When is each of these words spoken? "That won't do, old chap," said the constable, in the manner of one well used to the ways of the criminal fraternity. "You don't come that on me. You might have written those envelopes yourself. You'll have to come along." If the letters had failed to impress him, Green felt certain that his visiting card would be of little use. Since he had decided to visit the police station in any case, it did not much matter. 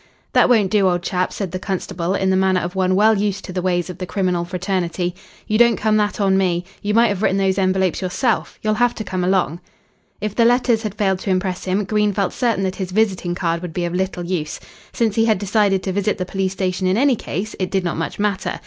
"That 0.33 0.49
won't 0.49 0.71
do, 0.71 0.89
old 0.89 1.03
chap," 1.03 1.31
said 1.31 1.51
the 1.51 1.59
constable, 1.59 2.15
in 2.15 2.31
the 2.31 2.35
manner 2.35 2.61
of 2.61 2.73
one 2.73 2.95
well 2.95 3.15
used 3.19 3.45
to 3.45 3.53
the 3.53 3.61
ways 3.61 3.87
of 3.87 3.99
the 3.99 4.07
criminal 4.07 4.43
fraternity. 4.43 5.13
"You 5.45 5.59
don't 5.59 5.75
come 5.77 5.95
that 5.97 6.19
on 6.19 6.39
me. 6.39 6.65
You 6.81 6.95
might 6.95 7.09
have 7.09 7.21
written 7.21 7.37
those 7.37 7.59
envelopes 7.59 8.01
yourself. 8.01 8.57
You'll 8.63 8.73
have 8.81 8.95
to 8.95 9.03
come 9.03 9.23
along." 9.23 9.59
If 10.19 10.33
the 10.33 10.43
letters 10.43 10.81
had 10.81 10.95
failed 10.95 11.19
to 11.19 11.29
impress 11.29 11.65
him, 11.65 11.83
Green 11.83 12.13
felt 12.13 12.33
certain 12.33 12.63
that 12.63 12.77
his 12.77 12.89
visiting 12.89 13.35
card 13.35 13.61
would 13.61 13.73
be 13.73 13.85
of 13.85 13.93
little 13.93 14.23
use. 14.25 14.59
Since 14.91 15.13
he 15.17 15.25
had 15.25 15.37
decided 15.37 15.83
to 15.83 15.93
visit 15.93 16.17
the 16.17 16.25
police 16.25 16.53
station 16.53 16.87
in 16.87 16.97
any 16.97 17.15
case, 17.15 17.55
it 17.59 17.69
did 17.69 17.83
not 17.83 17.95
much 17.95 18.17
matter. 18.17 18.59